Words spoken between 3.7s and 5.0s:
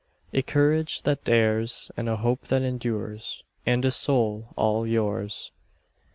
a soul all